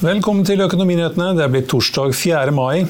[0.00, 1.34] Velkommen til Økonominyhetene.
[1.36, 2.54] Det er blitt torsdag 4.
[2.56, 2.86] mai.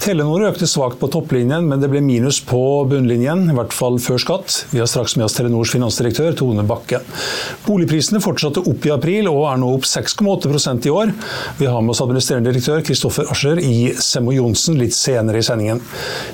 [0.00, 4.22] Telenor økte svakt på topplinjen, men det ble minus på bunnlinjen, i hvert fall før
[4.22, 4.54] skatt.
[4.70, 7.02] Vi har straks med oss Telenors finansdirektør Tone Bakke.
[7.66, 11.12] Boligprisene fortsatte opp i april og er nå opp 6,8% i år.
[11.58, 15.84] Vi har med oss administrerende direktør Kristoffer Ascher i Semmo Johnsen litt senere i sendingen.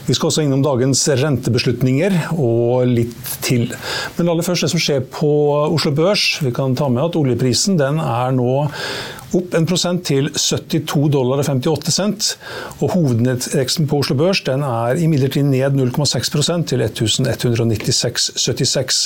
[0.06, 3.66] Vi skal også innom dagens rentebeslutninger og litt til.
[4.14, 5.34] Men aller først det som skjer på
[5.74, 6.36] Oslo Børs.
[6.46, 8.60] Vi kan ta med at oljeprisen den er nå
[9.38, 12.28] opp 1 til 72 dollar og 58 cent.
[12.80, 19.00] Og hovedindeksen på Oslo Børs den er imidlertid ned 0,6% til 1196,76.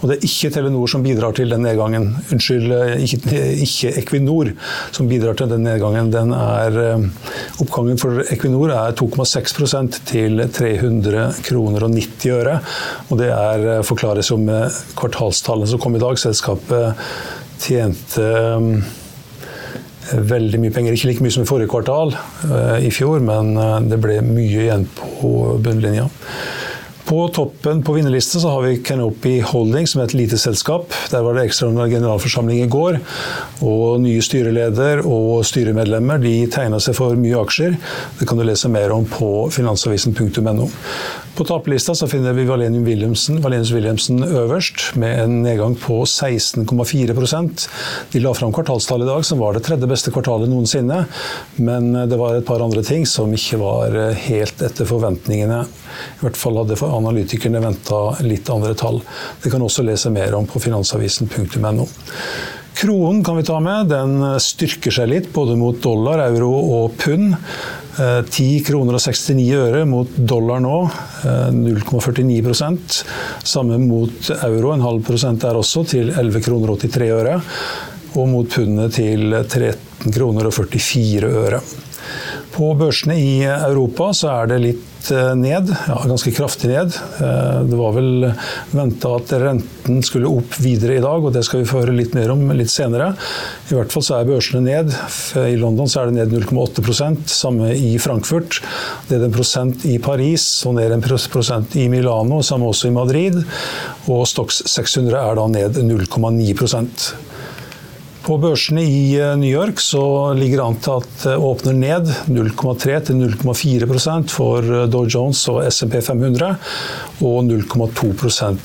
[0.00, 2.04] Og det er ikke Telenor som bidrar til den nedgangen.
[2.32, 2.66] Unnskyld,
[3.06, 3.18] ikke,
[3.64, 4.46] ikke, Equinor
[4.92, 6.12] som bidrar til den nedgangen.
[6.12, 7.00] Den er, eh,
[7.62, 12.60] oppgangen for Equinor er 2,6% til 300 kroner og 90 øre.
[13.10, 16.18] Og det er eh, forklares med kvartalstallene som kom i dag.
[16.18, 16.94] Selskapet
[17.60, 18.99] tjente eh,
[20.14, 20.96] veldig mye penger.
[20.96, 24.66] Ikke like mye som i forrige kvartal eh, i fjor, men eh, det ble mye
[24.66, 25.32] igjen på
[25.62, 26.08] bunnlinja.
[27.10, 30.92] På toppen på vinnerlisten så har vi Canopy Holding, som er et lite selskap.
[31.10, 33.00] Der var det ekstraordinær generalforsamling i går.
[33.66, 37.74] Og nye styreleder og styremedlemmer de tegna seg for mye aksjer.
[38.20, 40.68] Det kan du lese mer om på finansavisen.no.
[41.34, 47.68] På taperlista finner vi Valenius Wilhelmsen, Valenius Wilhelmsen øverst, med en nedgang på 16,4%
[48.12, 51.02] De la fram kvartalstallet i dag, som var det tredje beste kvartalet noensinne.
[51.58, 55.64] Men det var et par andre ting som ikke var helt etter forventningene.
[55.90, 59.02] I hvert fall hadde analytikerne venta litt andre tall.
[59.42, 61.86] Det kan også lese mer om på finansavisen.no.
[62.80, 63.90] Kronen kan vi ta med.
[63.90, 67.34] Den styrker seg litt, både mot dollar, euro og pund.
[68.00, 70.76] 10 eh, kroner og 69 øre mot dollar nå,
[71.52, 73.02] 0,49 eh,
[73.44, 77.36] Samme mot euro, en halv prosent der også, til 11 kroner og 83 øre.
[78.16, 81.60] Og mot pundet til 13 kroner og 44 øre.
[82.60, 86.92] På børsene i Europa så er det litt eh, ned, ja, ganske kraftig ned.
[87.24, 88.26] Eh, det var vel
[88.76, 92.12] venta at renten skulle opp videre i dag, og det skal vi få høre litt
[92.18, 93.14] mer om litt senere.
[93.70, 94.92] I hvert fall så er børsene ned.
[95.40, 98.60] I London så er det ned 0,8% samme i Frankfurt.
[99.08, 103.40] Ned en prosent i Paris og ned en prosent i Milano, samme også i Madrid.
[104.12, 106.52] Og Stox 600 er da ned 0,9
[108.24, 110.02] på børsene i eh, New York så
[110.36, 115.62] ligger an til at det åpner ned 0,3 til 0,4 for eh, Dow Jones og
[115.70, 116.54] SMP 500,
[117.20, 118.12] og 0,2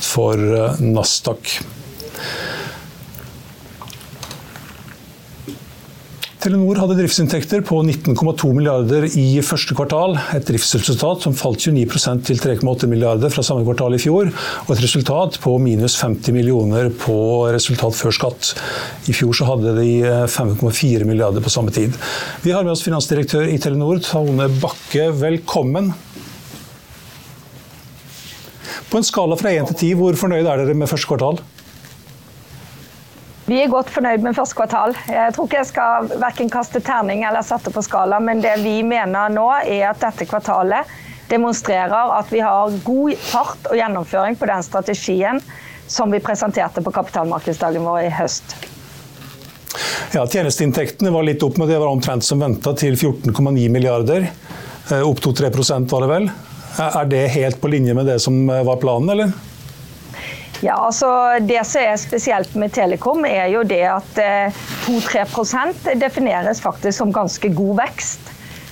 [0.01, 1.57] for eh, Nasdaq.
[6.45, 10.11] Telenor hadde driftsinntekter på 19,2 milliarder i første kvartal.
[10.38, 14.29] Et driftsresultat som falt 29% til 3,8 milliarder fra samme kvartal i fjor.
[14.67, 17.16] Og et resultat på minus 50 millioner på
[17.55, 18.51] resultat før skatt.
[19.09, 19.89] I fjor så hadde de
[20.35, 21.97] 5,4 milliarder på samme tid.
[22.45, 25.09] Vi har med oss finansdirektør i Telenor, Tone Bakke.
[25.17, 25.95] Velkommen.
[28.93, 31.41] På en skala fra 1 til 10, hvor fornøyd er dere med første kvartal?
[33.46, 34.96] Vi er godt fornøyd med første kvartal.
[35.06, 38.80] Jeg tror ikke jeg skal verken kaste terning eller sette på skala, men det vi
[38.82, 40.90] mener nå er at dette kvartalet
[41.30, 45.44] demonstrerer at vi har god fart og gjennomføring på den strategien
[45.86, 48.58] som vi presenterte på kapitalmarkedsdagen vår i høst.
[50.16, 54.26] Ja, Tjenesteinntektene var litt opp, men det var omtrent som venta, til 14,9 milliarder.
[54.90, 55.52] Eh, opp 2-3
[55.92, 56.32] var det vel.
[56.82, 59.36] Er det helt på linje med det som var planen, eller?
[60.66, 61.08] Ja, altså
[61.41, 64.17] Det som er spesielt med Telekom, er jo det at
[64.88, 68.32] 2-3 eh, defineres faktisk som ganske god vekst.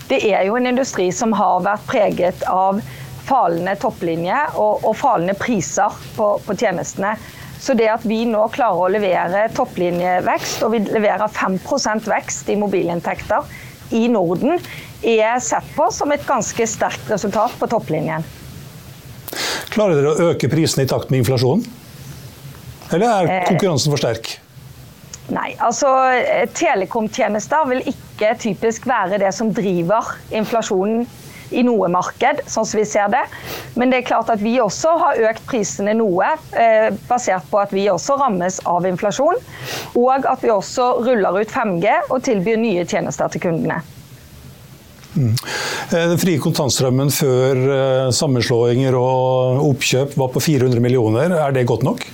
[0.10, 2.80] Det er jo en industri som har vært preget av
[3.28, 7.14] falende topplinje og, og falende priser på, på, tjenestene.
[7.62, 12.58] Så det at vi nå klarer å levere topplinjevekst, og vi leverer 5% vekst i
[12.60, 13.54] mobilinntekter
[13.94, 14.58] i Norden,
[15.04, 18.26] er sett på som et ganske sterkt resultat på topplinjen.
[19.70, 21.83] Klarer dere å øke prisene i takt med inflasjonen?
[22.94, 24.36] Eller er eh, konkurransen for sterk?
[25.34, 31.06] Nei, altså eh, Telekomtjenester vil ikke typisk være det som driver inflasjonen
[31.54, 33.22] i noe marked, sånn som vi ser det.
[33.78, 37.74] Men det er klart at vi også har økt prisene noe, eh, basert på at
[37.76, 39.38] vi også rammes av inflasjon.
[40.00, 43.84] Og at vi også ruller ut 5G og tilbyr nye tjenester til kundene.
[45.14, 45.36] Mm.
[45.92, 47.60] Den frie kontantstrømmen før
[48.18, 51.38] sammenslåinger og oppkjøp var på 400 millioner.
[51.38, 52.08] Er det godt nok?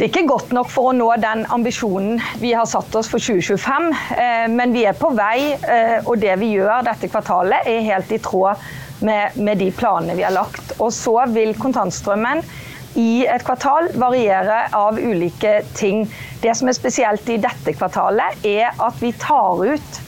[0.00, 3.20] Det er ikke godt nok for å nå den ambisjonen vi har satt oss for
[3.20, 5.50] 2025, eh, men vi er på vei.
[5.52, 8.62] Eh, og det vi gjør dette kvartalet er helt i tråd
[9.04, 10.72] med, med de planene vi har lagt.
[10.78, 12.40] Og så vil kontantstrømmen
[12.96, 16.06] i et kvartal variere av ulike ting.
[16.40, 20.00] Det som er spesielt i dette kvartalet, er at vi tar ut,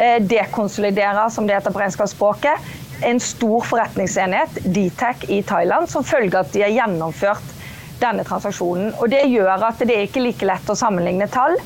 [0.00, 2.72] eh, dekonsoliderer, som det heter på regnskapsspråket,
[3.04, 7.52] en stor forretningsenhet, Dtec i Thailand, som følge av at de har gjennomført
[8.00, 8.94] denne transaksjonen.
[9.00, 11.56] Og Det gjør at det er ikke like lett å sammenligne tall.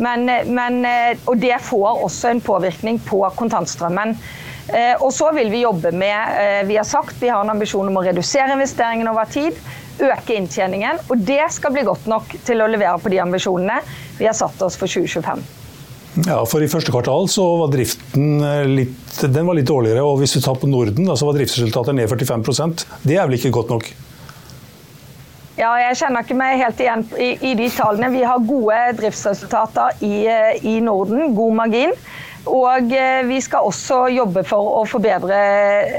[0.00, 0.24] Men,
[0.54, 4.16] men, eh, og det får også en påvirkning på kontantstrømmen.
[4.70, 7.88] Eh, og så vil vi jobbe med eh, Vi har sagt vi har en ambisjon
[7.90, 9.56] om å redusere investeringen over tid.
[10.00, 11.02] Øke inntjeningen.
[11.12, 13.80] Og det skal bli godt nok til å levere på de ambisjonene
[14.16, 15.42] vi har satt oss for 2025.
[16.26, 18.40] Ja, for I første kvartal så var driften
[18.72, 20.02] litt, den var litt dårligere.
[20.02, 23.38] og Hvis vi tar på Norden, da, så var driftsresultatet ned 45% Det er vel
[23.38, 23.92] ikke godt nok?
[25.58, 28.12] Ja, jeg kjenner ikke meg helt igjen i, i de tallene.
[28.14, 31.94] Vi har gode driftsresultater i, eh, i Norden, god margin.
[32.48, 35.40] Og eh, vi skal også jobbe for å forbedre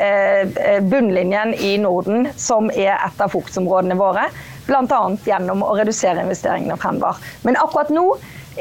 [0.08, 4.30] eh, bunnlinjen i Norden, som er et av fokusområdene våre.
[4.70, 5.02] Bl.a.
[5.28, 7.20] gjennom å redusere investeringene fremover.
[7.44, 8.08] Men akkurat nå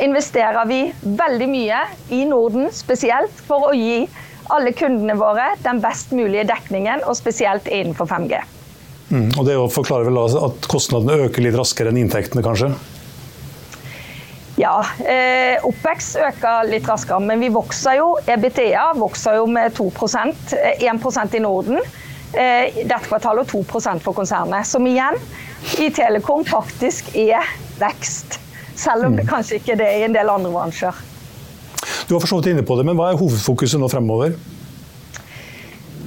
[0.01, 1.85] investerer vi veldig mye
[2.19, 4.09] i Norden, spesielt for å gi
[4.51, 8.43] alle kundene våre den best mulige dekningen, og spesielt innenfor 5G.
[9.11, 12.73] Mm, og Det forklarer vel at kostnadene øker litt raskere enn inntektene, kanskje?
[14.61, 18.13] Ja, eh, OPEX øker litt raskere, men vi vokser jo.
[18.29, 21.81] EBTA vokser jo med 2% 1% i Norden
[22.35, 24.67] eh, dette kvartalet og 2 for konsernet.
[24.67, 25.19] Som igjen
[25.81, 27.47] i Telekom faktisk er
[27.81, 28.39] vekst.
[28.77, 29.31] Selv om det mm.
[29.31, 30.95] kanskje ikke er det i en del andre bransjer.
[32.09, 34.35] Du var for så vidt inne på det, men Hva er hovedfokuset nå fremover?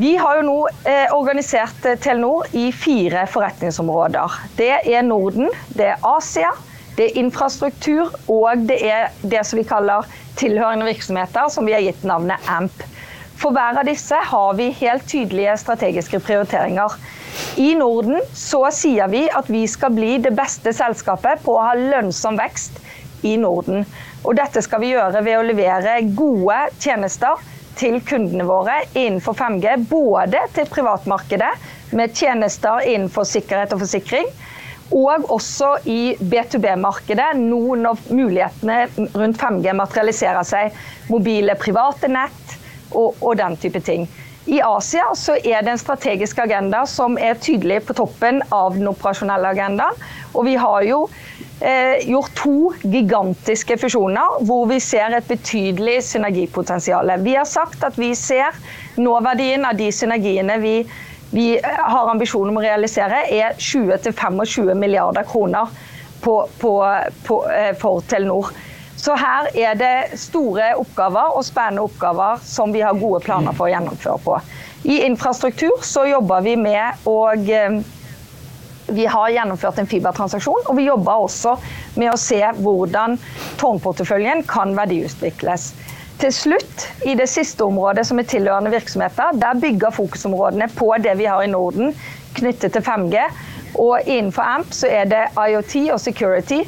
[0.04, 4.34] Vi har jo nå eh, organisert eh, Telenor i fire forretningsområder.
[4.58, 5.48] Det er Norden,
[5.78, 6.50] det er Asia,
[6.98, 11.86] det er infrastruktur og det er det som vi kaller tilhørende virksomheter, som vi har
[11.86, 12.84] gitt navnet AMP.
[13.40, 17.00] For hver av disse har vi helt tydelige strategiske prioriteringer.
[17.64, 21.80] I Norden så sier vi at vi skal bli det beste selskapet på å ha
[21.80, 22.84] lønnsom vekst
[23.24, 23.88] i Norden.
[24.28, 27.40] Og dette skal vi gjøre ved å levere gode tjenester
[27.80, 29.76] til kundene våre innenfor 5G.
[29.90, 31.52] Både til privatmarkedet
[31.98, 34.30] med tjenester innenfor sikkerhet og forsikring.
[34.94, 38.84] Og også i B2B-markedet, nå når mulighetene
[39.16, 40.76] rundt 5G materialiserer seg.
[41.10, 42.58] Mobile private nett
[42.92, 44.06] og, og den type ting.
[44.46, 45.06] I Asia
[45.40, 49.96] er det en strategisk agenda som er tydelig på toppen av den operasjonelle agendaen.
[50.34, 50.98] Og vi har jo
[51.64, 57.14] eh, gjort to gigantiske fusjoner hvor vi ser et betydelig synergipotensial.
[57.24, 58.52] Vi har sagt at vi ser
[59.00, 60.76] nåverdien av de synergiene vi,
[61.32, 65.72] vi har ambisjon om å realisere, er 20-25 milliarder kroner
[66.24, 66.76] på, på,
[67.24, 68.52] på, eh, for Telenor.
[69.04, 73.68] Så her er det store oppgaver og spennende oppgaver som vi har gode planer for
[73.68, 74.38] å gjennomføre på.
[74.88, 77.82] I infrastruktur så jobber vi med å eh,
[78.94, 81.56] vi har gjennomført en fibertransaksjon, og vi jobber også
[82.00, 83.18] med å se hvordan
[83.60, 85.72] tårnporteføljen kan verdiutvikles.
[86.22, 91.18] Til slutt, i det siste området som er tilhørende virksomheter, der bygger fokusområdene på det
[91.20, 91.92] vi har i Norden
[92.38, 93.28] knyttet til 5G.
[93.82, 96.62] Og innenfor AMP så er det IoT og security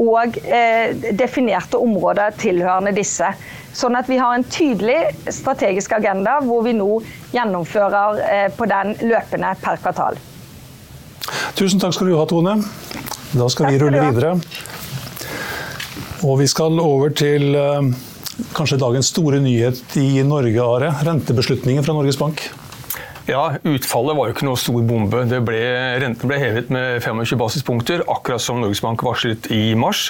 [0.00, 3.32] og eh, definerte områder tilhørende disse.
[3.72, 6.90] Sånn at vi har en tydelig strategisk agenda hvor vi nå
[7.32, 10.20] gjennomfører eh, på den løpende per kvartal.
[11.56, 12.56] Tusen takk skal du ha, Tone.
[13.32, 14.34] Da skal vi rulle videre.
[16.22, 17.92] Og vi skal over til eh,
[18.56, 20.92] kanskje dagens store nyhet i Norge, Are.
[21.06, 22.44] Rentebeslutningen fra Norges Bank.
[23.28, 25.22] Ja, utfallet var jo ikke noe stor bombe.
[25.46, 25.60] Ble,
[26.02, 30.08] renten ble hevet med 25 basispunkter, akkurat som Norges Bank varslet i mars.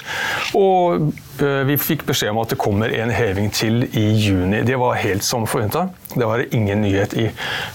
[0.57, 1.11] Og
[1.43, 4.63] øh, vi fikk beskjed om at det kommer en heving til i juni.
[4.65, 5.87] Det var helt som forventa.
[6.13, 7.29] Det var det ingen nyhet i.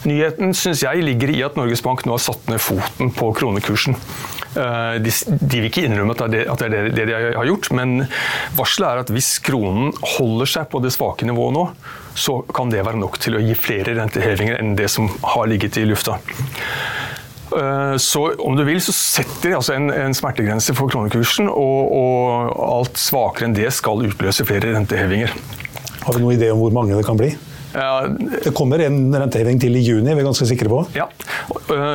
[0.08, 3.98] Nyheten syns jeg ligger i at Norges Bank nå har satt ned foten på kronekursen.
[4.56, 8.00] Eh, de, de, vil ikke innrømme at det, er det, de har gjort, men
[8.56, 11.64] varselet er at hvis kronen holder seg på det svake nivået nå,
[12.18, 15.78] så kan det være nok til å gi flere rentehevinger enn det som har ligget
[15.80, 16.16] i lufta.
[17.48, 21.92] Eh, så om du vil, så setter de altså en, en, smertegrense for kronekursen, og,
[22.00, 25.36] og alt svakere enn det skal utløse flere rentehevinger.
[26.06, 27.34] Har vi noen idé om hvor mange det kan bli?
[27.72, 30.80] Det kommer en renteheving til i juni, vi er ganske sikre på?
[30.96, 31.08] Ja,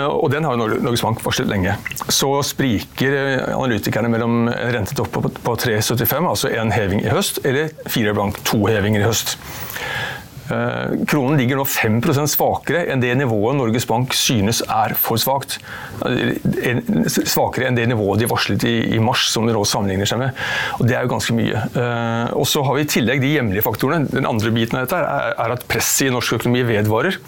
[0.10, 1.76] og den har Norges Bank varslet lenge.
[2.14, 3.16] Så spriker
[3.56, 9.04] analytikerne mellom rentetopp på 3,75, altså en heving i høst, eller fire blank to hevinger
[9.04, 9.38] i høst.
[10.52, 15.60] Eh, kronen ligger nå 5% svakere enn det nivået Norges Bank synes er for svakt.
[16.04, 20.44] Svakere enn det nivået de varslet i, mars, som de nå sammenligner seg med.
[20.80, 21.64] Og Det er jo ganske mye.
[21.72, 24.10] Eh, og så har vi i tillegg de hjemlige faktorene.
[24.12, 27.20] Den andre biten av dette er at presset i norsk økonomi vedvarer.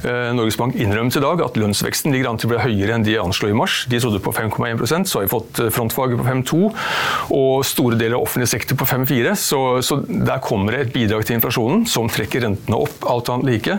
[0.00, 3.04] Eh, Norges Bank innrømmet i dag at lønnsveksten ligger an til å bli høyere enn
[3.04, 3.82] de anslo i mars.
[3.90, 6.60] De trodde på 5,1% så har vi fått eh, frontfaget på 5,2
[7.36, 9.34] og store deler av offentlig sektor på 5,4.
[9.40, 13.50] Så, så, der kommer det et bidrag til inflasjonen som trekker rentene opp, alt annet
[13.50, 13.78] like.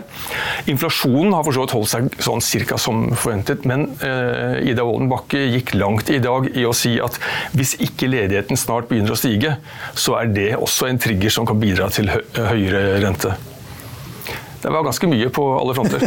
[0.70, 5.10] Inflasjonen har for så vidt holdt seg sånn cirka som forventet, men eh, Ida Wolden
[5.12, 7.18] Bakke gikk langt i dag i å si at
[7.56, 9.56] hvis ikke ledigheten snart begynner å stige,
[9.98, 13.34] så er det også en trigger som kan bidra til høyere rente.
[14.62, 16.04] Det var ganske mye på alle fronter.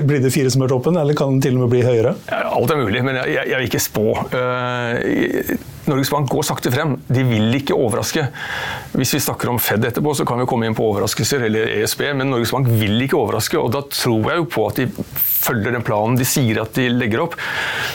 [0.08, 2.14] blir det fire som er toppen, eller kan den til og med bli høyere?
[2.30, 4.06] Ja, alt er mulig, men jeg, jeg, jeg vil ikke spå.
[4.32, 5.58] Uh,
[5.88, 6.96] Norges Bank går sakte frem.
[7.08, 8.26] De vil ikke overraske.
[8.96, 12.04] Hvis vi snakker om Fed etterpå, så kan vi komme inn på overraskelser, eller ESB,
[12.18, 13.58] men Norges Bank vil ikke overraske.
[13.60, 14.88] Og da tror jeg jo på at de
[15.38, 17.38] følger den planen de sier at de legger opp.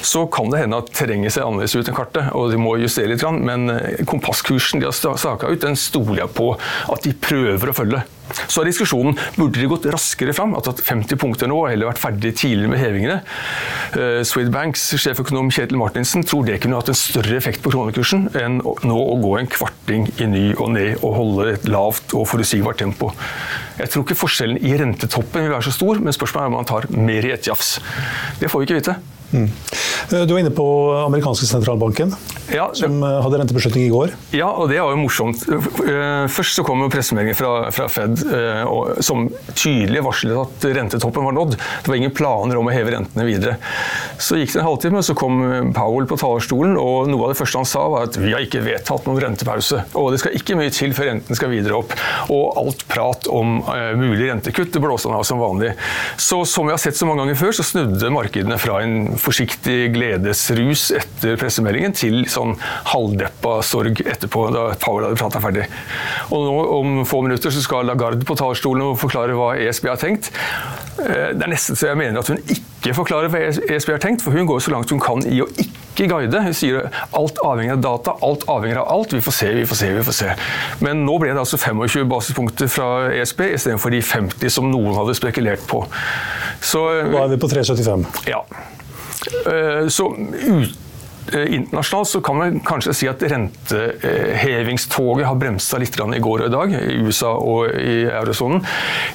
[0.06, 3.12] Så kan det hende at terrenget ser annerledes ut enn kartet, og de må justere
[3.12, 3.25] litt.
[3.44, 6.53] Men eh, kompasskursen de har staka ut, den stoler jeg på
[6.94, 8.03] at de prøver å følge.
[8.48, 12.34] Så er diskusjonen burde de gått raskere fram, at 50 punkter nå, eller vært ferdig
[12.39, 13.20] tidligere med hevingene.
[13.96, 18.60] Uh, Swedbanks sjeføkonom Kjetil Martinsen tror det kunne hatt en større effekt på kronekursen enn
[18.63, 22.82] nå å gå en kvarting i ny og ned og holde et lavt og forutsigbart
[22.82, 23.12] tempo.
[23.80, 26.70] Jeg tror ikke forskjellen i rentetoppen vil være så stor, men spørsmålet er om man
[26.70, 27.75] tar mer i et jafs.
[28.39, 29.01] Det får vi ikke vite.
[29.34, 29.50] Mm.
[30.10, 30.66] Du var inne på
[31.06, 32.13] amerikanske sentralbanken,
[32.52, 34.13] ja, det, som eh, hadde rentebeslutning i går.
[34.36, 35.46] Ja, og det var jo morsomt.
[35.48, 38.74] Eh, først så kom jo pressemeldingen fra, fra, Fed eh,
[39.06, 39.25] som
[39.56, 41.56] tydelig varslet at rentetoppen var nådd.
[41.56, 43.56] Det var ingen planer om å heve rentene videre.
[44.22, 45.42] Så gikk det en halvtime, og så kom
[45.75, 48.63] Powell på talerstolen, og noe av det første han sa var at vi har ikke
[48.66, 49.86] vedtatt noen rentepause.
[50.00, 51.96] Og det skal ikke mye til før renten skal videre opp.
[52.34, 53.62] Og alt prat om
[53.98, 55.74] mulig rentekutt det blåste han av som vanlig.
[56.22, 59.77] Så som vi har sett så mange ganger før, så snudde markedene fra en forsiktig
[59.96, 62.56] gledesrus etter pressemeldingen til sånn
[62.92, 65.68] halvdeppa sorg etterpå, da Powell hadde prata ferdig.
[66.30, 70.01] Og nå om få minutter så skal Lagarde på talerstolen og forklare hva ESB har
[70.01, 70.32] tenkt.
[71.00, 74.25] Eh, det er nesten så jeg mener at hun ikke forklarer hva ESB har tenkt,
[74.25, 76.44] for hun går så langt hun kan i å ikke guide.
[76.48, 79.15] Hun sier alt avhenger av data, alt avhenger av alt.
[79.15, 80.36] Vi får se, vi får se, vi får se.
[80.84, 85.18] Men nå ble det altså 25 basispunkter fra ESB istedenfor de 50 som noen hadde
[85.18, 85.84] spekulert på.
[86.63, 88.08] Så, Nå er vi på 375?
[88.30, 88.44] Ja.
[89.27, 90.15] Eh, så
[91.34, 96.50] eh, Internasjonalt så kan man kanskje si at rentehevingstoget har bremsa litt i går og
[96.50, 98.65] i dag, i USA og i eurosonen.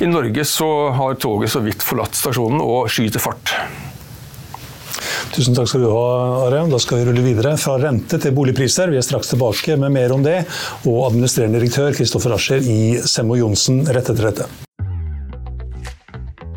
[0.00, 3.54] I Norge så har toget så vidt forlatt stasjonen og skyter fart.
[5.34, 6.06] Tusen takk skal du ha,
[6.46, 6.62] Are.
[6.72, 8.90] Da skal vi rulle videre fra rente til boligpriser.
[8.90, 10.40] Vi er straks tilbake med mer om det,
[10.88, 14.48] og administrerende direktør Kristoffer Ascher i Semmo Johnsen rett etter dette.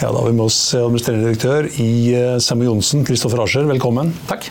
[0.00, 3.66] Ja, da har vi med oss administrerende direktør i eh, Samuel Johnsen, Kristoffer Ascher.
[3.68, 4.10] Velkommen.
[4.26, 4.48] Takk.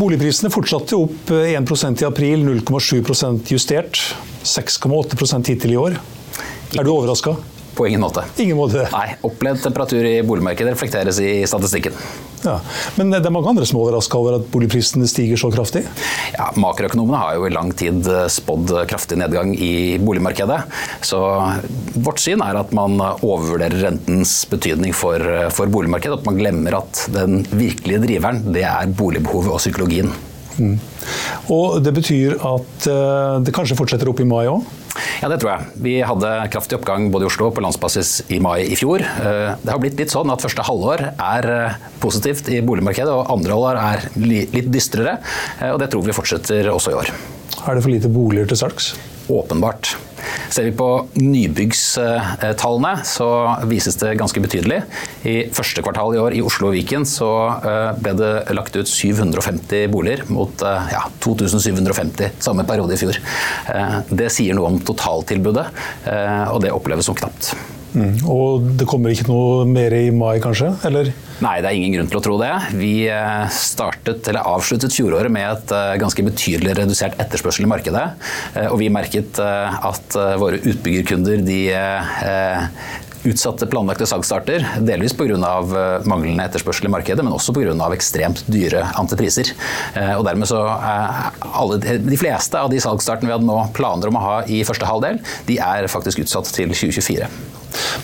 [0.00, 4.00] Boligprisene fortsatte opp 1 eh, i april, 0,7% justert.
[4.44, 5.98] 6,8% hittil i år.
[6.74, 7.36] Er du overraska?
[7.74, 8.24] På ingen måte.
[8.38, 8.86] Ingen måte.
[8.92, 11.96] Nei, Opplevd temperatur i boligmarkedet reflekteres i statistikken.
[12.44, 12.58] Ja.
[12.98, 15.84] Men det er mange andre som er overraska over at boligprisene stiger så kraftig?
[16.36, 20.60] Ja, Makroøkonomene har jo i lang tid eh, spådd kraftig nedgang i boligmarkedet.
[21.04, 21.20] Så
[22.04, 26.20] vårt syn er at man overvurderer rentens betydning for, eh, for boligmarkedet.
[26.20, 30.12] At man glemmer at den virkelige driveren det er boligbehovet og psykologien.
[30.54, 30.78] Mm.
[31.50, 34.62] Og Det betyr at eh, det kanskje fortsetter opp i mai òg?
[35.22, 35.74] Ja, det tror jeg.
[35.86, 39.02] Vi hadde kraftig oppgang både i Oslo og på landsbasis i mai i fjor.
[39.02, 43.32] Eh, det har blitt litt sånn at første halvår er eh, positivt i boligmarkedet, og
[43.34, 44.08] andre halvår er
[44.54, 45.18] litt dystrere.
[45.72, 47.14] Og det tror vi fortsetter også i år.
[47.64, 48.92] Er det for lite boliger til salgs?
[49.32, 49.94] Åpenbart.
[50.48, 50.88] Ser vi på
[51.18, 53.28] nybyggstallene, så
[53.70, 54.82] vises det ganske betydelig.
[55.28, 58.90] I første kvartal i år i Oslo og Viken så eh, ble det lagt ut
[58.90, 63.20] 750 boliger mot eh, ja, 2750 samme periode i fjor.
[63.74, 65.66] Eh, det sier noe om totaltilbudet,
[66.52, 67.54] og det oppleves som knapt.
[67.94, 68.16] Mm.
[68.26, 70.72] Og det kommer ikke noe mer i mai, kanskje?
[70.88, 71.12] Eller?
[71.44, 72.50] Nei, det er ingen grunn til å tro det.
[72.78, 78.04] Vi eh, startet, eller avsluttet fjoråret med et eh, ganske betydelig redusert etterspørsel i markedet.
[78.54, 81.58] Eh, og vi merket at våre utbyggerkunder de
[83.24, 85.38] utsatte planlagte salgsstarter, delvis pga.
[86.04, 87.72] manglende etterspørsel i markedet, men også pga.
[87.94, 89.54] ekstremt dyre antipriser.
[90.18, 94.24] Og dermed så alle, De fleste av de salgsstartene vi hadde nå planer om å
[94.26, 97.32] ha i første halvdel, de er faktisk utsatt til 2024.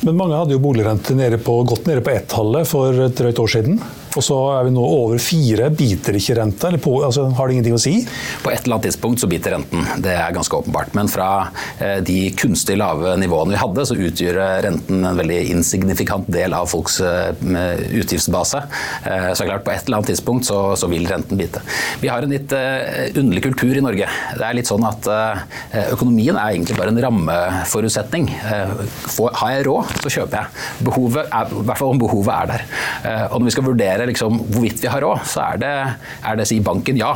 [0.06, 3.52] Men mange hadde jo boligrente nede på, godt nede på ett-tallet for et drøyt år
[3.58, 3.80] siden.
[4.18, 5.68] Og så er vi nå over fire.
[5.74, 6.70] Biter ikke renta?
[6.82, 7.92] På, altså, har det ingenting å si?
[8.42, 9.84] På et eller annet tidspunkt så biter renten.
[10.02, 10.94] Det er ganske åpenbart.
[10.98, 11.28] Men fra
[11.78, 16.66] eh, de kunstig lave nivåene vi hadde, så utgjør renten en veldig insignifikant del av
[16.72, 17.30] folks eh,
[18.00, 18.64] utgiftsbase.
[19.06, 21.62] Eh, så klart, på et eller annet tidspunkt så, så vil renten bite.
[22.02, 24.10] Vi har en litt eh, underlig kultur i Norge.
[24.34, 28.26] Det er litt sånn at eh, økonomien er egentlig bare en rammeforutsetning.
[28.42, 28.74] Eh,
[29.06, 30.66] får, har råd, så kjøper jeg.
[30.88, 32.66] Behovet er, I hvert fall om behovet er der.
[33.30, 35.74] og når vi skal vurdere liksom, hvorvidt vi har råd, så er det,
[36.26, 37.12] er det å si banken ja.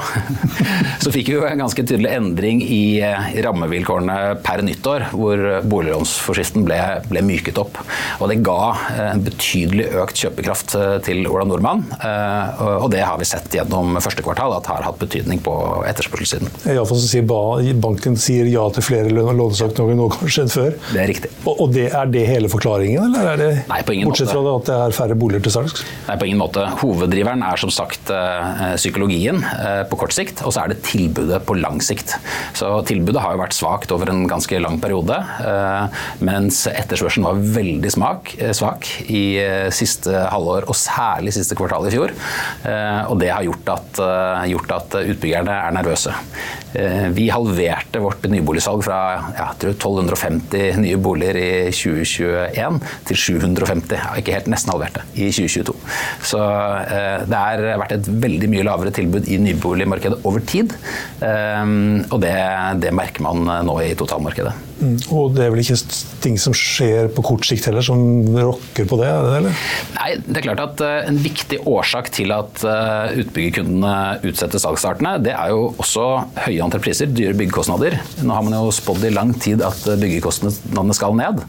[1.02, 6.64] så fikk vi jo en ganske tydelig endring i, i rammevilkårene per nyttår, hvor boliglånsforskriften
[6.66, 6.78] ble,
[7.08, 7.78] ble, myket opp.
[8.20, 8.58] Og det ga
[8.94, 11.84] eh, en betydelig økt kjøpekraft eh, til Ola Nordmann.
[11.96, 15.54] Eh, og det har vi sett gjennom første kvartal at har hatt betydning på
[15.88, 16.52] etterspørselssiden.
[16.74, 20.78] Iallfall så sier banken sier ja til flere lånesøknader nå kanskje enn før.
[20.92, 21.32] Det er riktig.
[21.50, 24.34] Og, det, er det hele forklaringen, eller er det Nei, på ingen bortsett måte.
[24.34, 25.84] fra det at det er færre boliger til salgs?
[26.08, 26.64] Nei, på ingen måte.
[26.80, 31.40] Hoveddriveren er som sagt eh, psykologien eh, på kort sikt, og så er det tilbudet
[31.46, 32.16] på lang sikt.
[32.56, 35.16] Så Tilbudet har jo vært svakt over en ganske lang periode,
[35.46, 38.34] eh, mens etterspørselen var veldig svak
[39.08, 39.24] i
[39.74, 42.12] siste halvår, og særlig siste kvartal i fjor.
[43.10, 44.00] Og det har gjort at,
[44.50, 46.12] gjort at utbyggerne er nervøse.
[47.14, 48.98] Vi halverte vårt nyboligsalg fra
[49.36, 51.50] ja, 1250 nye boliger i
[52.24, 55.76] 2021 til 750, ikke helt nesten halverte, i 2022.
[56.24, 56.42] Så
[56.94, 60.74] Eh, det har vært et veldig mye lavere tilbud i nyboligmarkedet over tid.
[61.24, 61.64] Eh,
[62.10, 62.34] og det,
[62.82, 64.54] det merker man nå i totalmarkedet.
[64.80, 64.96] Mm.
[65.14, 65.78] Og det er vel ikke
[66.24, 68.00] ting som skjer på kort sikt heller, som
[68.34, 69.10] rokker på det?
[69.10, 69.62] eller?
[69.94, 75.16] Nei, det er klart at uh, En viktig årsak til at uh, utbyggerkundene utsetter salgsstartene,
[75.24, 76.06] det er jo også
[76.46, 77.98] høye entrepriser, dyre byggekostnader.
[78.24, 81.42] Nå har man jo spådd i lang tid at uh, byggekostnadene skal ned.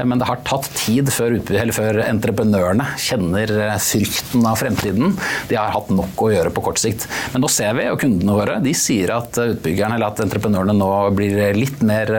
[0.00, 1.36] Men det har tatt tid før,
[1.76, 5.16] før entreprenørene kjenner frykten av fremtiden.
[5.50, 7.06] De har hatt nok å gjøre på kort sikt.
[7.34, 10.90] Men nå ser vi, og kundene våre de sier at utbyggerne eller at entreprenørene nå
[11.16, 12.10] blir litt mer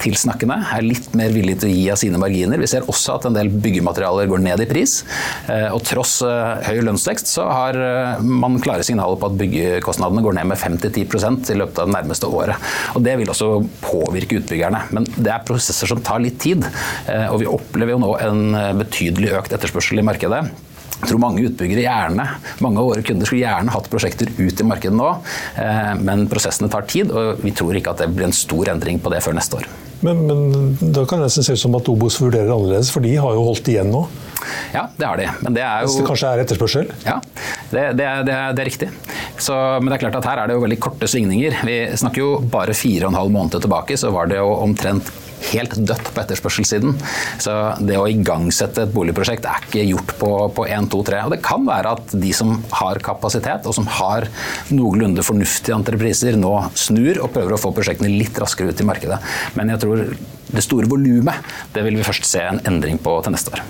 [0.00, 2.60] tilsnakkende, er litt mer villige til å gi av sine marginer.
[2.60, 5.00] Vi ser også at en del byggematerialer går ned i pris.
[5.50, 10.24] Eh, og tross eh, høy lønnsvekst så har eh, man klare signaler på at byggekostnadene
[10.24, 12.70] går ned med 5-10% i løpet av det nærmeste året.
[12.94, 13.52] Og Det vil også
[13.84, 14.86] påvirke utbyggerne.
[14.96, 16.64] Men det er prosesser som tar litt tid.
[17.30, 18.42] Og vi opplever jo nå en
[18.78, 20.44] betydelig økt etterspørsel i markedet.
[21.00, 22.26] Jeg tror mange utbyggere gjerne,
[22.60, 25.10] mange av våre kunder skulle gjerne hatt prosjekter ut i markedet nå,
[26.04, 29.12] men prosessene tar tid, og vi tror ikke at det blir en stor endring på
[29.12, 29.68] det før neste år.
[30.04, 33.12] Men, men da kan det nesten se ut som at Obos vurderer annerledes, for de
[33.20, 34.06] har jo holdt igjen nå?
[34.72, 35.26] Ja, det har de.
[35.44, 36.92] Men det er jo Hvis det kanskje er etterspørsel?
[37.04, 37.18] Ja,
[37.70, 38.88] det, det, det, det er riktig.
[39.40, 41.62] Så, men det er klart at her er det jo veldig korte svingninger.
[41.66, 45.10] Vi snakker jo bare fire og en halv måned tilbake, så var det jo omtrent
[45.50, 46.96] helt dødt på etterspørselssiden.
[47.40, 47.54] Så
[47.86, 51.22] det å igangsette et boligprosjekt er ikke gjort på, på 1, 2, 3.
[51.26, 54.28] Og det kan være at de som har kapasitet, og som har
[54.72, 59.20] noenlunde fornuftige entrepriser, nå snur og prøver å få prosjektene litt raskere ut i markedet.
[59.56, 60.04] Men jeg tror
[60.50, 63.64] det store volumet, det vil vi først se en endring på til neste år.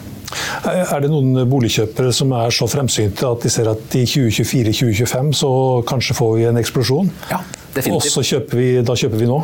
[0.70, 5.50] Er det noen boligkjøpere som er så fremsynte at de ser at i 2024-2025 så
[5.88, 7.10] kanskje får vi en eksplosjon?
[7.32, 7.40] Ja,
[7.74, 8.10] Definitivt.
[8.10, 9.38] Og så kjøper vi, da kjøper vi nå?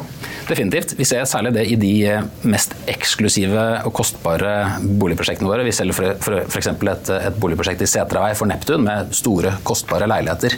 [0.46, 0.94] Definitivt.
[0.98, 5.66] Vi ser særlig det i de eh, mest eksklusive og kostbare boligprosjektene våre.
[5.66, 6.70] Vi selger f.eks.
[6.70, 10.56] Et, et boligprosjekt i Setravei for Neptun med store, kostbare leiligheter.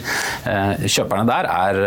[0.49, 1.81] Eh, kjøperne der er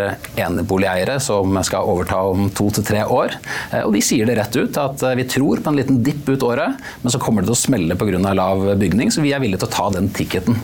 [0.45, 3.35] eneboligeiere som skal overta om to til tre år.
[3.71, 6.47] Eh, og de sier det rett ut at vi tror på en liten dipp ut
[6.47, 8.21] året, men så kommer det til å smelle pga.
[8.35, 10.55] lav bygning, så vi er villige til å ta den ticketen.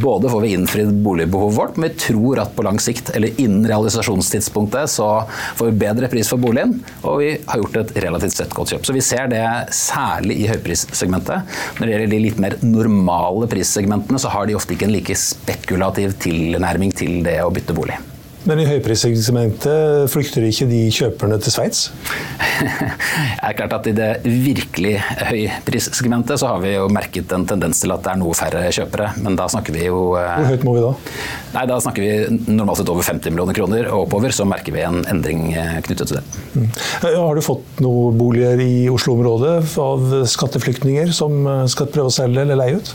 [0.00, 3.66] Både får vi innfridd boligbehovet vårt, men vi tror at på lang sikt, eller innen
[3.68, 5.24] realisasjonstidspunktet, utgangspunktet så
[5.56, 8.86] får vi bedre pris for boligen, og vi har gjort et relativt sett godt kjøp.
[8.86, 9.44] Så vi ser det
[9.74, 11.42] særlig i høyprissegmentet.
[11.78, 15.14] Når det gjelder de litt mer normale prissegmentene, så har de ofte ikke en like
[15.18, 17.98] spekulativ tilnærming til det å bytte bolig.
[18.46, 21.80] Men i høyprissegmentet flykter ikke de kjøperne til Sveits?
[22.62, 24.94] det er klart at I det virkelig
[25.26, 29.10] høyprissegmentet så har vi jo merket en tendens til at det er noe færre kjøpere.
[29.24, 30.92] Men da snakker vi jo eh, Hvor høyt må vi da?
[31.56, 34.86] Nei, Da snakker vi normalt sett over 50 millioner kroner, og oppover så merker vi
[34.86, 36.24] en endring eh, knyttet til det.
[36.54, 36.70] Mm.
[37.18, 42.46] Har du fått noen boliger i Oslo-området av skatteflyktninger som eh, skal prøve å selge
[42.46, 42.94] eller leie ut?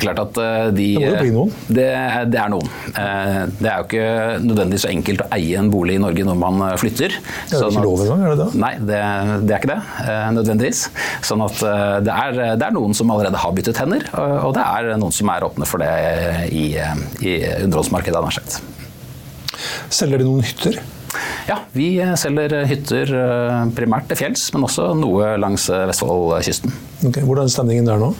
[0.00, 1.52] Klart at eh, de, det må jo bli noen?
[1.68, 1.86] Det,
[2.32, 2.70] det, er noen.
[2.92, 4.06] Eh, det er jo ikke
[4.44, 7.16] nødvendigvis så enkelt å eie en bolig i Norge når man eh, flytter.
[7.50, 8.48] Det er ikke lov engang, er det det?
[8.62, 9.02] Nei, det,
[9.44, 10.82] det, er ikke det nødvendigvis.
[11.26, 11.62] Sånn at
[12.06, 15.30] det er, det er, noen som allerede har byttet hender, og det er noen som
[15.32, 15.92] er åpne for det
[16.52, 16.66] i,
[17.24, 18.60] i underholdsmarkedet, nær sagt.
[19.92, 20.80] Selger de noen hytter?
[21.46, 23.14] Ja, vi selger hytter
[23.76, 26.74] primært til fjells, men også noe langs Vestfoldkysten.
[27.04, 28.14] Okay, hvordan er stemningen der nå?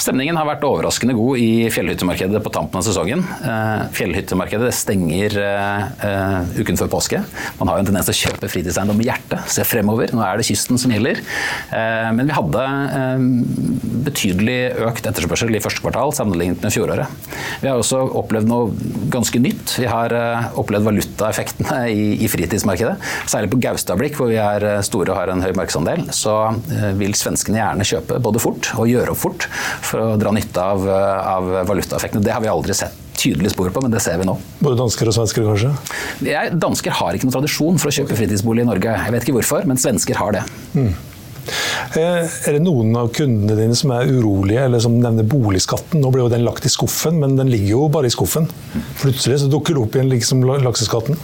[0.00, 3.20] Stemningen har vært overraskende god i fjellhyttemarkedet på tampen av sesongen.
[3.44, 7.20] Eh, fjellhyttemarkedet stenger uh, uken før påske.
[7.58, 10.12] Man har jo en tendens til å kjøpe fritidseiendom med hjertet, se fremover.
[10.16, 11.20] Nå er det kysten som gjelder.
[12.16, 12.64] Men vi hadde
[14.06, 17.32] betydelig økt etterspørsel i første kvartal sammenlignet med fjoråret.
[17.62, 19.76] Vi har også opplevd noe ganske nytt.
[19.80, 20.14] Vi har
[20.60, 22.96] opplevd valutaeffektene i fritidsmarkedet.
[23.32, 26.36] Særlig på Gaustablikk, hvor vi er store og har en høy markedsandel, så
[27.00, 29.48] vil svenskene gjerne kjøpe både fort og gjøre opp fort
[29.84, 32.24] for å dra nytte av, av valutaeffektene.
[32.24, 34.36] Det har vi aldri sett tydelige spor på, men det ser vi nå.
[34.60, 35.72] Både dansker og svensker, kanskje?
[36.28, 38.96] Jeg, dansker har ikke noen tradisjon for å kjøpe fritidsbolig i Norge.
[39.06, 40.44] Jeg vet ikke hvorfor, men svensker har det.
[40.76, 40.92] Mm.
[41.96, 46.00] Eh, er det noen av kundene dine som er urolige, eller som nevner boligskatten?
[46.02, 48.48] Nå ble jo den lagt i skuffen, men den ligger jo bare i skuffen.
[49.00, 51.18] Plutselig så dukker det opp igjen liksom lakseskatten.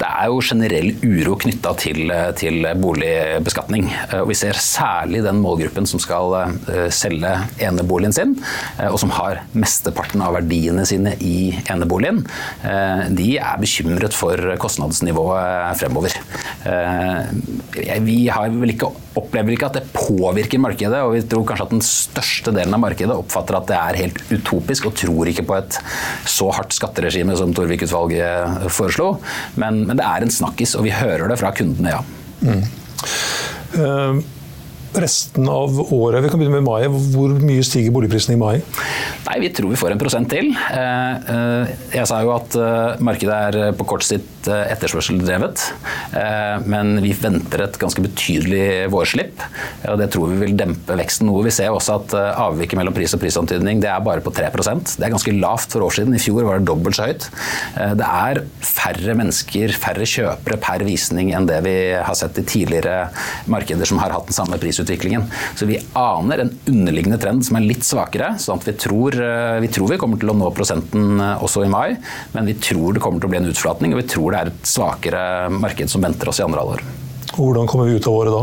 [0.00, 3.88] Det er jo generell uro knytta til, til, boligbeskatning.
[4.10, 8.36] Eh, vi ser særlig den målgruppen som skal eh, selge eneboligen sin,
[8.90, 12.22] og som har mesteparten av verdiene sine i eneboligen.
[13.16, 16.14] De er bekymret for kostnadsnivået fremover.
[18.06, 21.74] Vi har vel ikke opplever ikke at det påvirker markedet, og vi tror kanskje at
[21.74, 25.58] den største delen av markedet oppfatter at det er helt utopisk, og tror ikke på
[25.58, 25.78] et
[26.28, 29.12] så hardt skatteregime som Torvik-utvalget foreslo.
[29.60, 32.02] Men, men, det er en snakkis, og vi hører det fra kundene, ja.
[32.40, 32.64] Mm.
[33.76, 34.39] Uh,
[34.98, 36.24] resten av året?
[36.24, 36.88] Vi kan begynne med mai.
[37.14, 38.60] Hvor mye stiger boligprisene i mai?
[39.28, 40.50] Nei, Vi tror vi får en prosent til.
[40.50, 45.60] Eh, eh, jeg sa jo at eh, markedet er på kort sikt etterspørseldrevet.
[46.64, 49.42] Men vi venter et ganske betydelig vårslipp.
[49.84, 51.44] og Det tror vi vil dempe veksten noe.
[51.44, 55.04] Vi ser også at avviket mellom pris og prisantydning det er bare på 3% Det
[55.04, 56.16] er ganske lavt for år siden.
[56.16, 57.28] I fjor var det dobbelt så høyt.
[58.00, 63.10] Det er færre mennesker, færre kjøpere per visning enn det vi har sett i tidligere
[63.52, 64.79] markeder som har hatt den samme prisutviklingen.
[65.56, 68.34] Så vi aner en underliggende trend som er litt svakere.
[68.38, 69.16] sånn at vi tror,
[69.60, 71.96] vi tror vi kommer til å nå prosenten også i mai,
[72.32, 74.52] men vi tror det kommer til å bli en utflatning, og vi tror det er
[74.52, 76.84] et svakere marked som venter oss i andre halvår.
[77.36, 78.42] Hvordan kommer vi ut av året da?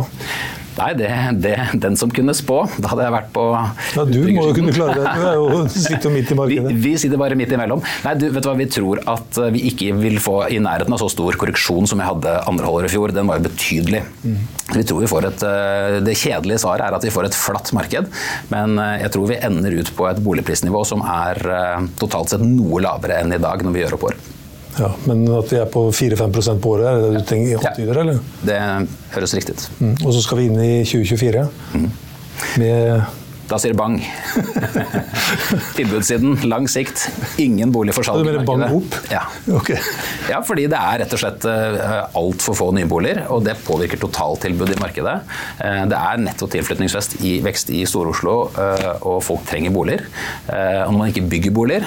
[0.78, 1.10] Nei, det,
[1.42, 2.60] det, den som kunne spå.
[2.78, 5.14] Da hadde jeg vært på Ja, Du må jo kunne klare det.
[5.18, 6.74] Du er jo, sitter midt i markedet.
[6.74, 7.82] Vi, vi, sitter bare midt imellom.
[8.06, 11.02] Nei, du, vet du hva, Vi tror at vi ikke vil få i nærheten av
[11.02, 13.16] så stor korreksjon som vi hadde andre halvår i fjor.
[13.16, 14.04] Den var jo betydelig.
[14.24, 14.40] Mm.
[14.76, 17.74] Vi tror vi får et, eh, Det kjedelige svaret er at vi får et flatt
[17.74, 18.10] marked,
[18.54, 22.44] men eh, jeg tror vi ender ut på et boligprisnivå som er eh, totalt sett
[22.46, 24.34] noe lavere enn i dag når vi gjør opp året.
[24.78, 28.02] Ja, Men at vi er på 4-5 på året, er det det du tenker antyder?
[28.04, 28.20] Eller?
[28.46, 28.58] det
[29.16, 29.70] høres riktig ut.
[29.80, 29.96] Mm.
[30.04, 31.88] Og så skal vi inn i 2024 mm.
[32.62, 33.17] med
[33.48, 33.96] da sier bang.
[35.78, 37.06] Tilbudssiden, lang sikt,
[37.40, 38.24] ingen bolig for salg.
[38.24, 38.98] Du mener bang opp?
[39.12, 39.24] Ja.
[39.58, 39.80] Okay.
[40.28, 44.76] ja, fordi det er rett og slett eh, altfor få nyboliger, og det påvirker totaltilbudet
[44.76, 45.16] i markedet.
[45.64, 50.04] Eh, det er netto tilflytningsvekst i, vekst i Stor-Oslo, eh, og folk trenger boliger.
[50.48, 51.86] Og når man ikke bygger boliger,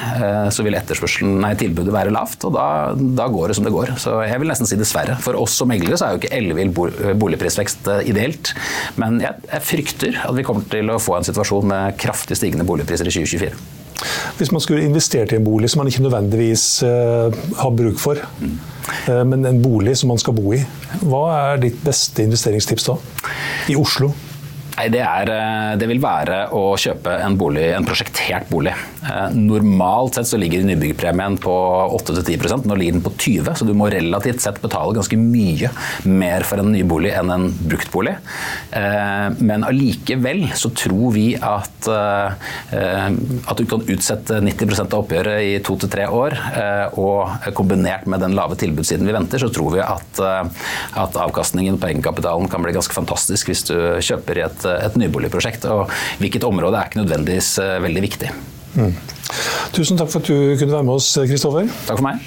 [0.52, 3.94] så vil nei, tilbudet være lavt, og da, da, går det som det går.
[4.00, 5.16] Så jeg vil nesten si dessverre.
[5.22, 6.72] For oss som meglere så er jo ikke ellevill
[7.20, 8.52] boligprisvekst ideelt,
[9.00, 12.36] men jeg, jeg frykter at vi kommer til å få en situasjon situasjon med kraftig
[12.38, 13.54] stigende boligpriser i 2024.
[14.38, 18.16] Hvis man skulle investert i en bolig som man ikke nødvendigvis uh, har bruk for,
[18.40, 18.58] mm.
[19.10, 20.62] uh, men en bolig som man skal bo i,
[21.02, 22.96] hva er ditt beste investeringstips da?
[23.68, 24.12] I Oslo?
[24.80, 28.72] Nei, det, er, eh, det, vil være å kjøpe en, bolig, en prosjektert bolig.
[29.04, 31.52] Eh, normalt sett så ligger nybyggpremien på
[31.98, 35.68] 8-10 nå ligger den på 20 så du må relativt sett betale ganske mye
[36.08, 37.90] mer for en nybolig enn en bruktbolig.
[37.90, 38.16] bolig.
[39.44, 45.76] men allikevel så tror vi at, at du kan utsette 90% av oppgjøret i to
[45.80, 46.36] til tre år,
[47.00, 51.90] og kombinert med den lave tilbudssiden vi venter, så tror vi at, at avkastningen på
[51.90, 55.66] egenkapitalen kan bli ganske fantastisk hvis du kjøper i et et nyboligprosjekt.
[55.70, 55.90] Og
[56.22, 58.32] hvilket område er ikke nødvendigvis eh, veldig viktig.
[58.78, 58.94] Mm.
[59.74, 61.70] Tusen takk for at du kunne være med oss, Kristoffer.
[61.88, 62.24] Takk for meg.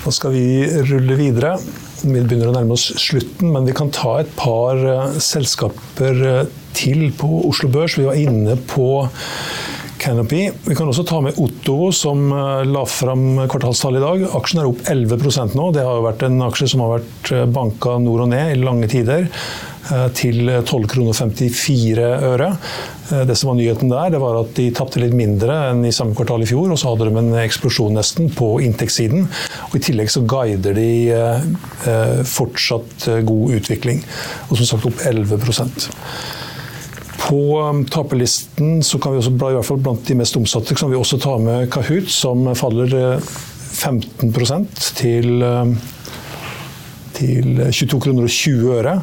[0.00, 0.44] Da skal vi
[0.88, 1.56] rulle videre.
[2.00, 6.54] Vi begynner å nærme oss slutten, men vi kan ta et par eh, selskaper eh,
[6.76, 7.98] til på Oslo Børs.
[8.00, 8.88] Vi var inne på
[10.00, 10.46] Canopy.
[10.66, 12.30] Vi kan også ta med Otto, som
[12.66, 14.28] la fram kvartalstallet i dag.
[14.40, 15.70] Aksjen er opp 11% nå.
[15.76, 18.88] Det har jo vært en aksje som har vært banka nord og ned i lange
[18.90, 19.28] tider.
[19.90, 22.56] Eh, til 12,54 kroner.
[23.10, 25.92] Eh, det som var nyheten der, det var at de tapte litt mindre enn i
[25.94, 29.26] samme kvartal i fjor, og så hadde de en eksplosjon nesten på inntektssiden.
[29.70, 34.04] Og I tillegg så guider de eh, fortsatt god utvikling,
[34.48, 35.42] og som sagt opp 11
[37.30, 37.40] på
[37.94, 41.70] taperlisten så kan vi også, i blant de mest omsatte, kan vi også ta med
[41.70, 45.44] Kahoot, som faller 15% til,
[47.14, 48.96] til 22 kroner og 20 øre.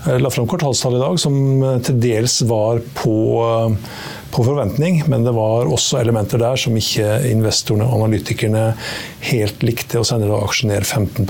[0.00, 3.98] Jeg eh, la fram kvartalstall i dag som eh, til dels var på, eh,
[4.32, 8.70] på, forventning, men det var også elementer der som ikke investorene og analytikerne
[9.28, 11.28] helt likte, og sender da aksjen ned 15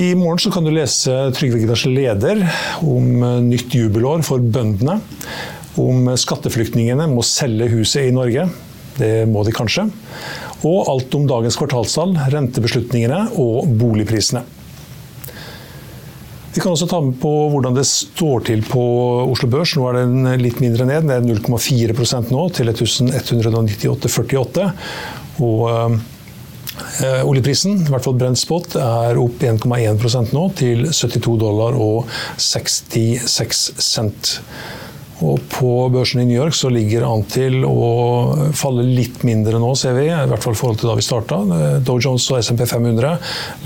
[0.00, 2.46] i morgen så kan du lese Trygve Gidders leder
[2.80, 4.94] om nytt jubelår for bøndene.
[5.80, 8.46] Om skatteflyktningene må selge huset i Norge.
[8.96, 9.84] Det må de kanskje.
[10.64, 14.44] Og alt om dagens kvartalstall, rentebeslutningene og boligprisene.
[16.52, 18.82] Vi kan også ta med på hvordan det står til på
[19.24, 19.72] Oslo Børs.
[19.76, 24.66] Nå er den litt mindre ned, det er 0,4% nå, til 1198,48.
[25.44, 26.00] Og øh,
[27.24, 33.66] oljeprisen, i hvert fall brent spot, er opp 1,1% nå, til 72 dollar og 66
[33.80, 34.38] cent.
[35.22, 37.90] Og på børsen i New York så ligger det an til å
[38.58, 40.08] falle litt mindre nå, ser vi.
[40.10, 41.38] I hvert fall i forhold til da vi starta.
[41.86, 43.12] Dow Jones og SMP 500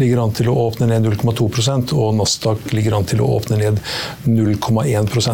[0.02, 3.80] ligger an til å åpne ned 0,2% og Nasdaq ligger an til å åpne ned
[4.28, 5.24] 0,1 vi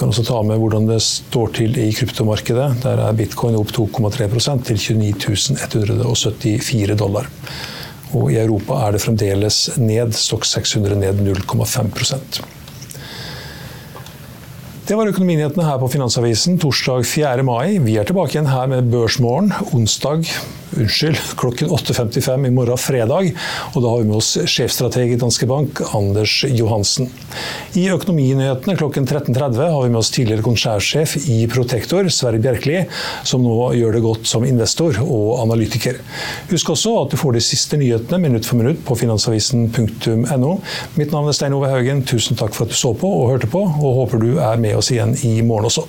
[0.00, 2.68] kan også ta med hvordan det står til i kryptomarkedet.
[2.84, 4.30] Der er bitcoin opp 2,3
[4.64, 7.28] til 29 174 dollar.
[8.16, 10.16] Og i Europa er det fremdeles ned.
[10.16, 12.40] Stokk 600 ned 0,5%
[14.88, 17.44] Det var økonominyhetene her på Finansavisen torsdag 4.
[17.46, 17.78] mai.
[17.84, 20.24] Vi er tilbake igjen her med Børsmorgen onsdag
[20.76, 23.30] unnskyld, klokken 8.55 i morgen fredag.
[23.74, 27.10] Og da har vi med oss sjefstrateg i Danske Bank, Anders Johansen.
[27.78, 32.84] I Økonominyhetene klokken 13.30 har vi med oss tidligere konsernsjef i Protektor, Sverre Bjerkeli,
[33.26, 36.00] som nå gjør det godt som investor og analytiker.
[36.50, 40.52] Husk også at du får de siste nyhetene minutt for minutt på finansavisen.no.
[40.98, 43.50] Mitt navn er Stein Ove Haugen, tusen takk for at du så på og hørte
[43.50, 45.88] på, og håper du er med oss igjen i morgen også.